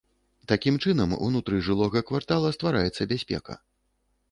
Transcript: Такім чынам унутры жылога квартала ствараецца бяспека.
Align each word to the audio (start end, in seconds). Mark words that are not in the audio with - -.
Такім 0.51 0.79
чынам 0.85 1.13
унутры 1.27 1.61
жылога 1.67 2.03
квартала 2.09 2.53
ствараецца 2.59 3.11
бяспека. 3.15 3.61